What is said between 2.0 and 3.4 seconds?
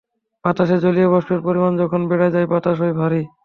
বেড়ে যায় বাতাস হয় ভারি।